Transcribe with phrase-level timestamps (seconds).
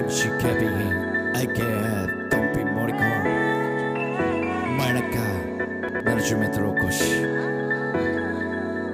[0.00, 1.36] I'm Shikabi.
[1.36, 3.08] I get Tompi Moriko.
[4.78, 5.26] Manaka.
[6.04, 7.02] Narju Metro Kosh.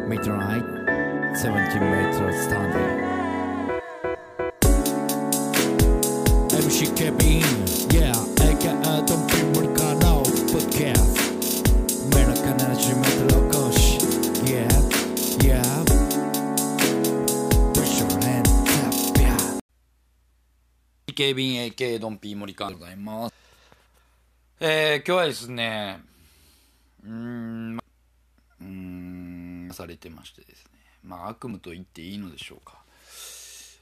[0.08, 0.66] Meter height.
[1.36, 2.92] 17 meters standing.
[6.50, 7.38] I'm Shikabi.
[7.94, 8.10] Yeah.
[8.40, 8.74] I get
[9.06, 9.86] Tompi Moriko.
[10.02, 10.24] No.
[10.52, 11.02] But care.
[12.10, 14.02] Manaka Narju Metro Kosh.
[14.42, 14.74] Yeah.
[15.40, 15.85] Yeah.
[21.16, 23.34] 警備員 AK ドンピー森川でございます。
[24.60, 25.98] えー、今日はですね、
[27.02, 32.82] うーん、うーん、されてましてですね、まあ悪夢と言っていいのでしょうか。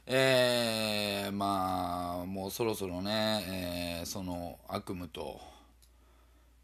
[0.06, 5.40] えー、まあ、もうそろそろね、えー、その悪夢と、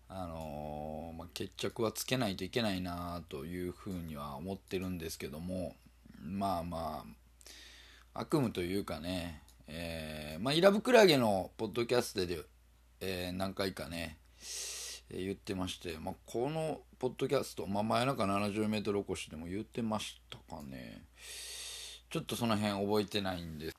[0.08, 5.74] あのーまあ、決着はつけないといけないなというふうには思ってるんですけども、
[6.22, 7.04] まあま
[8.14, 9.42] あ、悪夢というかね、
[9.72, 12.40] えーまあ、イラブクラゲのポッドキャストで、
[13.00, 14.18] えー何回かね、
[15.10, 21.04] えー言ってまして、まあ、このポッドキャスト、まあ、真夜中70メートル起こしでも言ってましたかね。
[22.10, 23.76] ちょっとその辺覚えてないんです。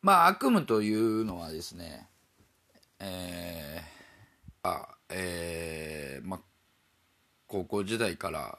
[0.00, 2.08] まあ、悪夢というのはですね、
[2.98, 6.40] えー、あ、えー、まあ、
[7.46, 8.58] 高校時代から、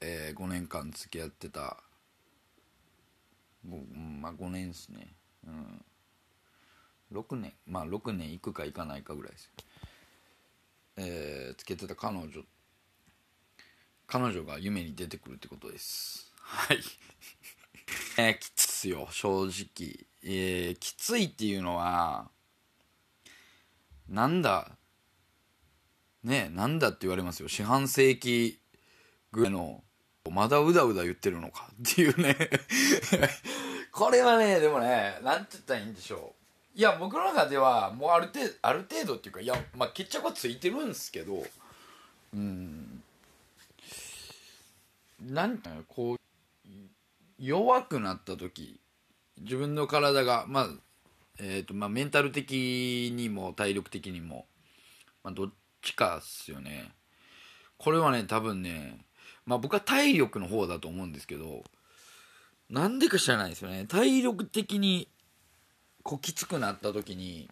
[0.00, 1.78] えー5年間付き合ってた
[3.64, 5.14] まあ5年ですね
[5.46, 5.84] うん。
[7.12, 9.50] 6年まあ6年行くか行かないかぐらいです
[10.96, 12.28] えー、つけてた彼女
[14.06, 16.30] 彼女が夢に出てくるってことです。
[16.36, 16.78] はい。
[18.18, 20.06] えー、きついっすよ正直。
[20.22, 22.30] えー、きついっていうのは
[24.08, 24.76] なんだ
[26.22, 27.48] ねえなんだって言われますよ。
[27.48, 28.60] 四半世紀
[29.32, 29.82] ぐらいの
[30.30, 32.36] まだうだうだ言ってるのかっていうね。
[33.94, 36.32] これはねでもねなんて言ったらいいんでしょ
[36.76, 36.78] う。
[36.78, 41.44] いや僕の中ではもうある程度ある程度っていうかいやまあ決着はついてるんですけど
[42.34, 43.02] うん。
[45.22, 46.18] なんてうこう
[47.38, 48.80] 弱くなった時
[49.40, 50.68] 自分の体がまあ
[51.38, 54.46] えーとまあ、メンタル的にも体力的にも、
[55.22, 55.50] まあ、どっ
[55.82, 56.90] ちかっすよね。
[57.78, 58.98] これはね多分ね
[59.46, 61.62] まあ僕は体力の方だと思うんですけど
[62.74, 63.86] なんでか知らないですよね。
[63.86, 65.06] 体力的に
[66.02, 67.48] こうきつくなった時に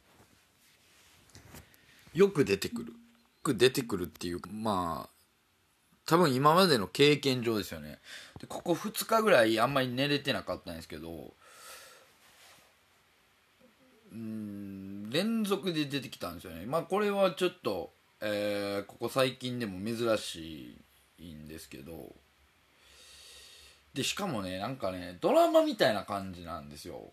[2.12, 2.86] よく出てくる。
[2.88, 2.92] よ
[3.44, 5.10] く出てくるっていうまあ
[6.06, 8.00] 多分今までの経験上ですよね。
[8.40, 11.32] でここ2日ぐらいあんまり寝れてなかったんですけど
[14.10, 16.66] うん連続で出てきたんですよね。
[16.66, 20.76] まあこれはちょっと、えーここ最近でも珍し
[21.20, 22.12] いんですけど
[23.94, 27.10] でしかもねなんかねドラマみたいな感じなんですよ。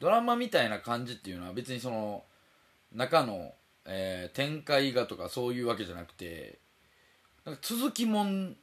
[0.00, 2.24] ドラマみたいな感じっていうのは別にその
[2.92, 3.52] 中の、
[3.86, 6.58] えー展開がとかそういうわけじゃなくて
[7.44, 8.56] なんか続きもん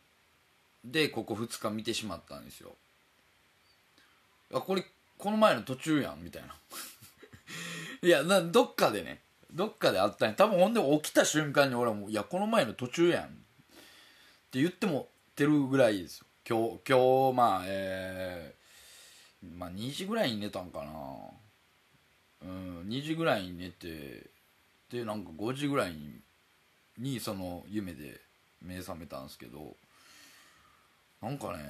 [0.84, 2.72] でここ2日見てしまったんですよ。
[4.54, 4.86] あこれ
[5.18, 6.56] この前の途中やんみたいな。
[8.04, 9.22] いやなどっかでね
[9.52, 10.36] どっかであったんや。
[10.36, 13.28] 多分ほんで起きた瞬間に俺はもう「いやこの前の途中やん」っ
[14.52, 16.26] て言ってもてるぐらいですよ。
[16.48, 20.92] 今日今日まあえー、まあ2時ぐらいに寝たんかな。
[22.44, 24.26] うん2時ぐらいに寝て
[24.90, 25.96] でなんか5時ぐらい
[26.98, 28.20] にその夢で
[28.62, 29.76] 目覚めたんですけど
[31.22, 31.64] なんかね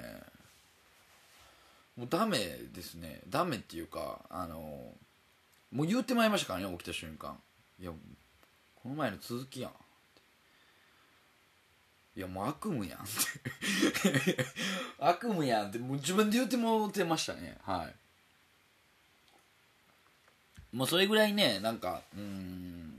[1.98, 2.38] もうダメ
[2.74, 3.20] ですね。
[3.30, 4.56] ダメっていうかあの
[5.72, 7.38] もう言うてまいりましたからね起きた瞬間。
[7.80, 7.92] いや
[8.82, 9.72] この前の続きやん。
[12.16, 14.46] いやもう悪夢やんって。
[15.00, 15.80] 悪夢やんって。
[15.80, 17.58] もう自分で言ってもうてましたね。
[17.64, 17.90] は
[20.74, 20.76] い。
[20.76, 22.98] もうそれぐらいねなんかうん。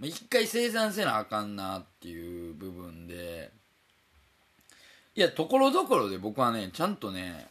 [0.00, 3.50] 一回生産せなあかんなっていう部分で。
[5.16, 7.46] いやところどころで僕はねちゃんとね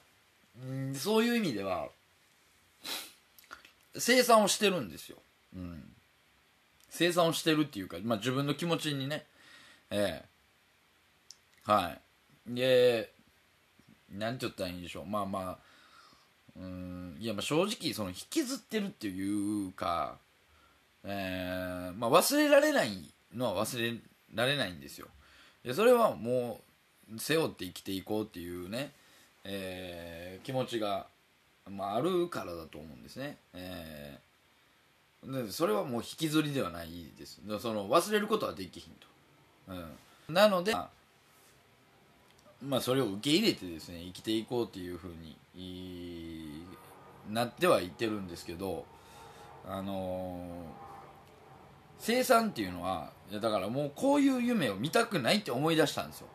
[0.62, 1.88] うんそういう意味では
[3.96, 5.18] 生産をしてるんですよ、
[5.56, 5.84] うん、
[6.90, 9.26] 生産をしてるっていうか、まあ、自分の気持ちにね。
[9.90, 10.33] ええ。
[11.66, 11.96] は
[12.50, 12.56] い。
[12.56, 13.12] で
[14.12, 15.06] なんて言ったらいいんでしょう。
[15.06, 15.58] まあまあ
[16.56, 20.18] うんいやまあ正直その引きずってるっていうか、
[21.04, 23.98] えーまあ、忘れられないのは忘れ
[24.36, 25.08] られないんですよ。
[25.64, 26.62] でそれはも
[27.14, 28.92] う背負って生きていこうっていうね、
[29.44, 31.08] えー気持ちが
[31.70, 34.34] まあ、あるからだと思うんですね、えー
[35.46, 37.40] でそれはもう引きずりではないです。
[37.62, 39.08] その忘れることはできひんと、
[40.28, 40.90] うん、なのでまあ
[42.64, 45.12] まあそれを受け入れてですね生きていこうっていうふう
[45.56, 46.66] に
[47.30, 48.86] なってはいってるんですけど
[49.68, 50.84] あのー
[52.00, 56.28] 生産っていうのはいやだからもうこういう夢を見たくないって思い出したんですよ、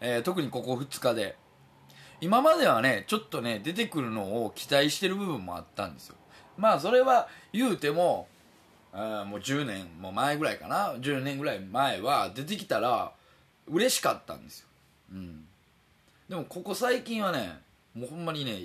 [0.00, 1.36] えー特にここ2日で。
[2.20, 6.16] 今まではねちょっとね出てくるのを期待してる部分もあったんですよ。
[6.58, 8.28] まあそれは言うても
[8.92, 10.92] あもう10年も前ぐらいかな。
[10.94, 13.12] 10年ぐらい前は出てきたら
[13.68, 14.67] 嬉しかったんですよ、
[15.12, 15.46] うん、
[16.28, 17.58] でもここ最近はね
[17.94, 18.64] もうほんまにね、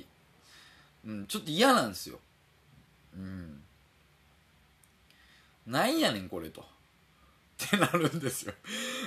[1.06, 2.20] うん、ちょっと嫌なんですよ。
[3.16, 3.62] うん。
[5.66, 6.62] なんやねんこれと。
[6.62, 6.66] っ
[7.70, 8.54] てなるんですよ。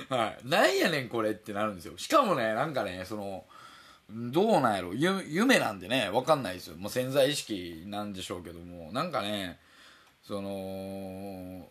[0.09, 0.47] はい。
[0.47, 1.97] なんやねんこれってなるんですよ。
[1.97, 3.45] しかもねなんかねその
[4.09, 4.93] どうなんやろ。
[4.93, 6.77] 夢なんでねわかんないですよ。
[6.77, 8.91] もう潜在意識なんでしょうけども。
[8.91, 9.59] なんかね
[10.23, 11.69] その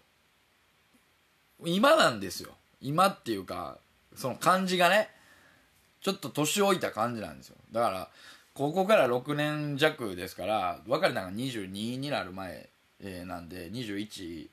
[1.65, 2.51] 今なんですよ。
[2.81, 3.79] 今っていうか
[4.15, 5.11] その感じがね
[6.07, 7.57] ちょっと年老いた感じなんですよ。
[7.73, 8.09] だから
[8.55, 12.69] ここから6年弱ですから別れたのが22になる前、
[13.01, 14.49] えーなんで21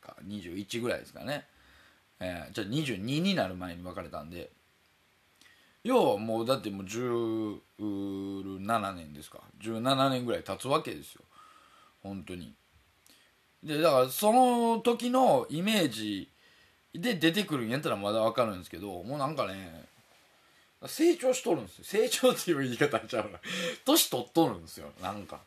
[0.00, 1.44] か21ぐらいですかね、
[2.18, 4.50] えーじゃあ22になる前に別れたんで。
[5.84, 9.40] 要はもうだってもう17年ですか。
[9.60, 11.20] 17年ぐらい経つわけですよ。
[12.02, 12.54] 本当に。
[13.62, 16.30] でだからその時のイメージ
[16.94, 19.84] で出てくるんやったらまだ分かるんですけどもうなんかね
[20.88, 21.84] 成長しとるんですよ。
[21.84, 23.38] 成長っていう言い方ちゃうな。
[23.84, 24.92] 年取っとるんですよ。
[25.00, 25.40] なんか。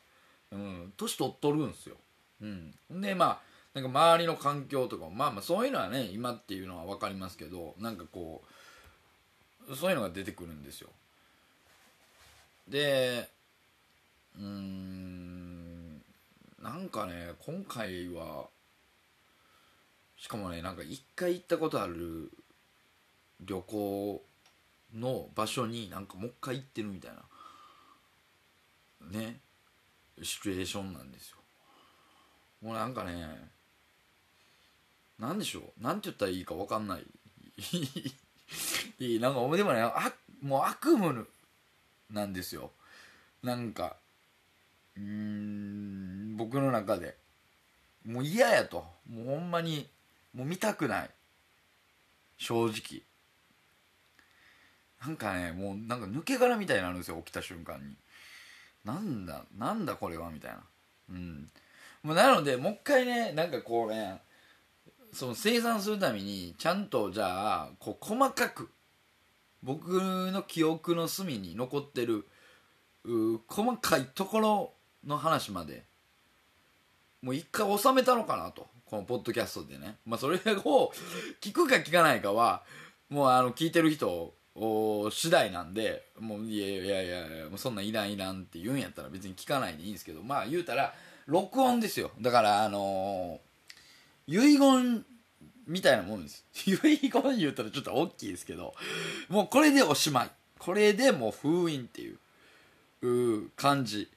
[0.52, 0.94] うん。
[0.98, 1.98] 年取っとるんですよ。
[2.42, 2.76] うん。
[2.90, 8.44] でまあなんか周りの環境とかもまあまあそういうのはね今っていうのは分かりますけどなんかこ
[9.70, 10.90] うそういうのが出てくるんですよ。
[12.68, 13.30] で
[14.38, 15.98] うん
[16.62, 18.48] なんかね今回は
[20.18, 22.32] しかもねなんか一回行ったことある
[23.42, 24.22] 旅行
[24.96, 27.12] の場所になんかもう一回行ってるみたい
[29.12, 29.40] なね
[30.22, 31.38] シチュエーションなんですよ。
[32.62, 33.50] もうなんかね
[35.18, 35.84] なんでしょう？
[35.84, 37.06] なんて言ったらいいか分かんない。
[39.00, 41.26] い いなんかでもねあもう悪夢
[42.10, 42.72] なんですよ。
[43.44, 43.96] なんか
[44.98, 47.18] うん僕の中で。
[48.06, 48.86] もう嫌やと。
[49.10, 49.88] もうほんまに
[50.34, 51.10] もう見たくない。
[52.38, 53.04] 正直。
[55.02, 57.96] なんかねもうなんか抜け殻みたいになるんですよ起きた瞬間に。
[58.86, 60.60] なんだなんだこれはみたいな。
[61.12, 61.50] うん。
[62.04, 64.22] もうなのでもう一回ねなんかこうね
[65.14, 68.70] その生産するためにちゃんとじゃあこう細かく
[69.64, 69.90] 僕
[70.32, 72.26] の記憶の隅に残ってる
[73.06, 74.74] う細かいところ
[75.06, 75.84] の話まで
[77.22, 78.68] もう一回収めたのかなと。
[78.86, 79.98] このポッドキャストでね。
[80.04, 80.92] まあそれを
[81.42, 82.64] 聞くか聞かないかは
[83.08, 84.34] もうあの聞いてる人
[85.12, 90.94] 次第なんでもういやいやいやいやもうそんなんいらんいらんって言うんやったら別に聞かないでいいんですけどまあ言うたら
[91.28, 92.12] 録音ですよ。
[92.20, 93.50] だからあのー
[94.32, 95.04] 遺言
[95.66, 96.46] みたいなもんです。
[96.68, 96.76] 遺
[97.10, 98.76] 言言うたらちょっと大きいですけど
[99.28, 100.32] もうこれでおしまい。
[100.60, 102.12] これでもう封印ってい
[103.02, 104.10] う感じ。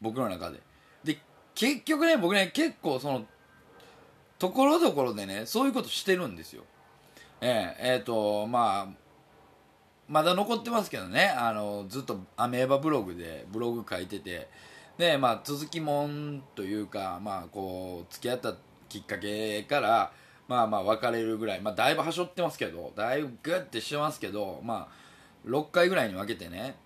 [0.00, 0.60] 僕の中で。
[1.04, 1.18] で
[1.54, 3.26] 結局ね僕ね結構その
[4.38, 6.64] ところどころでねそういうことしてるんですよ。
[7.40, 9.03] えええーとまあ
[10.08, 11.28] まだ残ってますけどね。
[11.28, 14.48] あのずっとアメーバブログでブログ書いてて。
[14.98, 18.54] でまあ続きもんというかまあこう付き合った
[18.88, 20.12] きっかけから
[20.46, 21.60] まあまあ別れるぐらい。
[21.60, 26.76] まあだいぶはしょってますけどだいぶグッてしてますけどまあ6回ぐらいに分けてね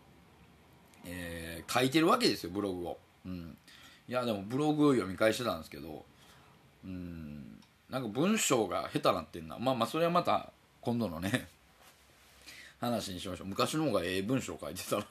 [1.04, 2.99] えー書いてるわけですよブログを。
[3.26, 3.57] うん。
[4.09, 6.07] いやでもブログ読み返してたんですけど
[6.85, 7.61] うん。
[7.90, 9.59] なんか文章が下手なってんな。
[9.59, 10.50] まあまあそれはまた
[10.81, 11.49] 今度のね
[12.80, 13.47] 話にしましょう。
[13.49, 15.06] 昔の方がええ文章書いてたなっ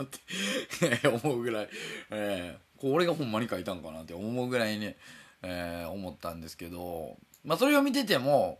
[1.01, 1.69] て 思うぐらい、
[2.11, 4.97] えーこれがほんまに書いたんかなって思うぐらいね、
[5.41, 7.17] えー思ったんですけど。
[7.43, 8.59] まあそれを見てても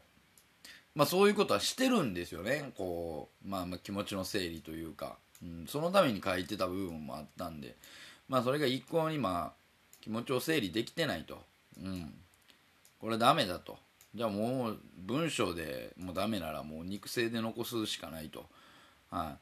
[0.96, 2.74] まあそういうことはしてるんですよね。
[2.76, 7.76] こう、まあ、まあ気持ちの整理というか、うん、そのために書いてた部分もあったんで。
[8.28, 9.68] まあそれが一向にまあ
[10.02, 11.40] 気持ちを整理できてないと、
[11.80, 12.14] うん、
[13.00, 13.78] これダメだと。
[14.16, 18.48] じゃあもう文章でもうダメならもう肉声で残すしかないと。
[19.10, 19.38] は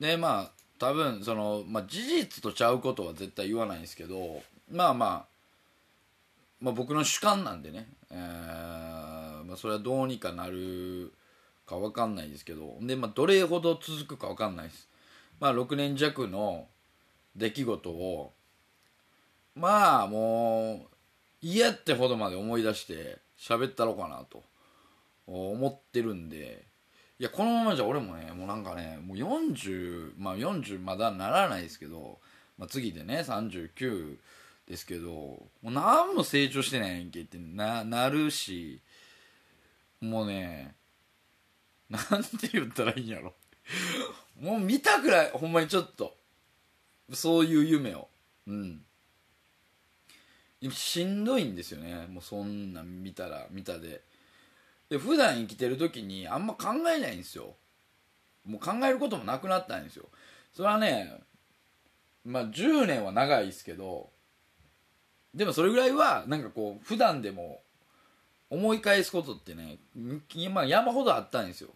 [0.00, 0.02] い。
[0.02, 5.24] でまあ多分その、まあ、事実とちゃうことは絶対言わないんですけどまあまあ
[6.60, 11.12] まあ僕の主観なんでね、えーまあ、それはどうにかなる
[11.66, 14.88] か分かんないですけどで、まあ、どれほど続くか分かんないです。
[15.40, 16.66] まあ6年弱の
[17.36, 18.32] 出来事を
[19.54, 20.96] まあもう
[21.40, 24.42] 嫌ってほどまで思い出して喋ったろうかなと
[25.26, 26.67] 思ってるんで
[27.20, 32.18] いやこのままじゃ俺もねもうなんかねもう40まあ40まだならないですけど、
[32.56, 34.16] まあ、次でね39
[34.68, 38.80] ですけどもう何も成長してないんけってななるし
[40.00, 40.74] もうね
[41.90, 43.34] なんて言ったらいいんやろ。
[44.40, 46.16] もう見たくらいほんまにちょっと
[47.12, 48.08] そういう夢を。
[48.46, 48.82] うん。
[50.70, 52.06] しんどいんですよね。
[52.08, 54.02] もうそんな見たら見たで。
[54.90, 57.54] で普段生きてる時にあんま考えないんですよ。
[58.46, 60.06] もう考えることもなくなったんですよ。
[60.52, 61.20] それはね
[62.24, 64.10] まあ10年は長いですけど
[65.34, 67.60] でもそれぐらいはなんかこう普段でも
[68.50, 69.78] 思い返すことってね、
[70.50, 71.68] まあ、山ほどあったんですよ、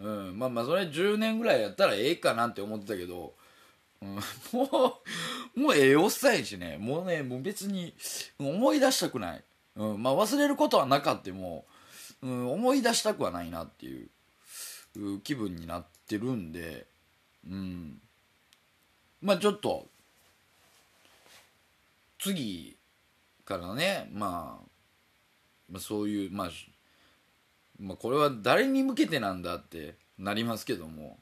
[0.00, 3.34] うん、まあまあそれ10年ぐらいやったらええかなって思ってたけど、
[4.02, 5.00] うん、も
[5.56, 6.76] うもうええおっさんやしね。
[6.78, 7.94] もうねもう別に
[8.38, 9.44] 思い出したくない、
[9.76, 11.64] うんまあ、忘れることはなかっても、
[12.26, 14.02] うん、思い出したくはないなってい
[14.96, 16.86] う気分になってるんで
[17.48, 18.00] うん。
[19.22, 19.86] まあちょっと
[22.18, 22.76] 次
[23.44, 24.64] からね、まあ、
[25.70, 26.50] まあそういう、まあ、
[27.78, 31.18] まあこれは誰に向けてなんだってなりますけども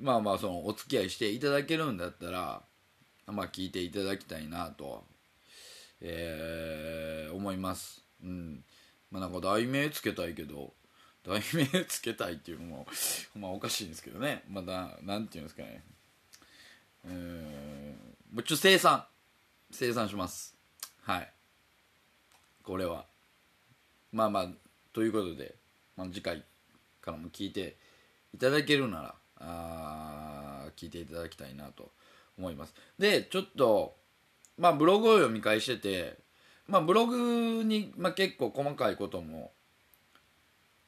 [0.00, 2.62] まあまあそのお付き合いしていただけるんだったら
[3.26, 5.04] まあ聞いていただきたいなと、
[6.00, 8.02] えー、思います。
[8.22, 8.64] うん。
[9.14, 10.72] まあなんか題名つけたいけど
[11.24, 12.86] 題名つけたいっていうのも
[13.38, 14.42] まあおかしいんですけどね。
[14.48, 15.84] まだなんていうんですかね。
[17.04, 19.06] えー、もうちょっと生産。
[19.70, 20.56] 生産します。
[21.02, 21.32] はい。
[22.64, 23.06] これは。
[24.10, 24.48] まあまあ
[24.92, 25.54] ということで、
[25.96, 26.44] まあ、次回
[27.00, 27.76] からも聞いて
[28.34, 31.92] いただけるならあ聞いていただきたいなと
[32.36, 32.74] 思います。
[32.98, 33.96] でちょっと
[34.58, 36.23] まあブログを読み返してて
[36.68, 39.52] まあブログに、まあ、結構細かいことも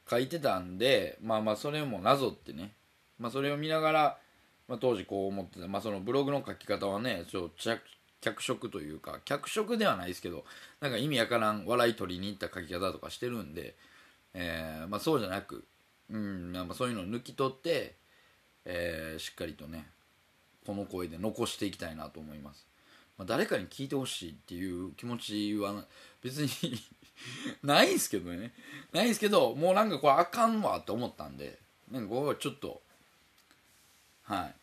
[0.09, 2.73] 書いてたんでまあまあそれもなぞってね、
[3.19, 4.19] まあ、それを見ながら、
[4.69, 7.51] まあ、当時こう思ってた、まあ、そのブログの書き方はねちょ
[8.21, 10.45] 脚色というか脚色ではないですけど
[10.81, 13.75] なんか意味わからん笑い取りに行った書き方とかしてるんで、
[14.35, 15.65] えーまあ、そうじゃなく、
[16.11, 17.95] うんまあ、そういうのを抜き取って、
[18.65, 19.87] えー、しっかりとね
[20.67, 22.67] この声で残していきたいなと思います、
[23.19, 25.85] まあ、誰かに聞いてほしいっていう気持ちは
[26.23, 26.51] 別に
[27.63, 28.53] ないんすけどね
[28.93, 31.59] ないんすけどもうなんかこれあかんわって思ったんで
[31.91, 32.83] なんかここはちょっと
[34.25, 34.55] はい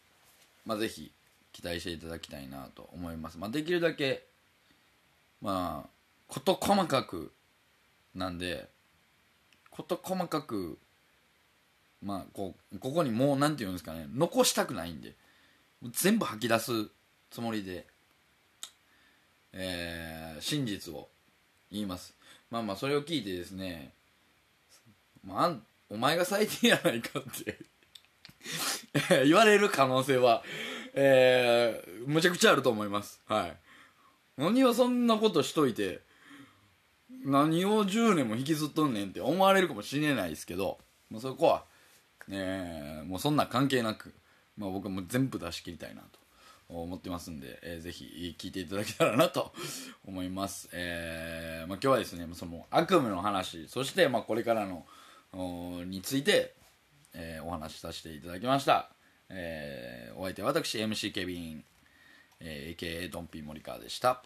[0.66, 1.12] まあぜひ
[1.54, 3.38] 期待していただきたいなと思います。
[3.38, 4.26] まあ、できるだけ、
[5.42, 5.90] まあ、
[6.28, 7.32] 事細かく
[8.16, 8.68] なんで、
[9.70, 10.78] 事細かく、
[12.02, 15.14] まあ、こう、ここにもう、なんて言うんですかね、残したくないんで、
[15.92, 16.90] 全部吐き出す
[17.30, 17.86] つもりで、
[19.54, 21.10] えー、真実を
[21.72, 22.14] 言います。
[22.50, 23.94] まあまあ、それを聞いてですね、
[25.24, 25.56] まあ、
[25.90, 27.58] お前が最低やないかって
[29.26, 30.44] 言われる可能性は
[30.94, 33.20] えー、むちゃくちゃあると思います。
[33.26, 33.58] はい。
[34.38, 36.02] 何をそんなことしといて、
[37.26, 40.78] 何を10年も引きずっとんねんって思われるかもしれないですけど、
[41.10, 41.64] もうそこは、
[42.30, 44.14] えー、もうそんな関係なく、
[44.56, 46.20] まあ、僕はもう全部出し切りたいなと
[46.82, 49.54] 思ってますんで、えー、ぜひ聞いていただけたらなと
[50.08, 50.70] 思います。
[50.72, 54.86] えー、まあ、今日はですね、その悪夢の話、そしてまあこれからの
[55.86, 56.56] について、
[57.14, 58.90] えー、お話しさせていただきました。
[59.30, 61.64] えー、お相手は私 MC ケビン、
[62.40, 64.24] えー、AKA ドンピー森川でした。